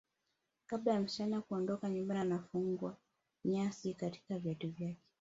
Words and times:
Kabla 0.67 0.93
ya 0.93 0.99
msichana 0.99 1.41
kuondoka 1.41 1.89
nyumbani 1.89 2.19
anafungwa 2.19 2.97
nyasi 3.45 3.93
katika 3.93 4.39
viatu 4.39 4.69
vyake 4.71 4.97